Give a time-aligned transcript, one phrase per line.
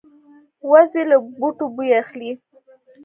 [0.69, 2.31] وزې له بوټو بوی اخلي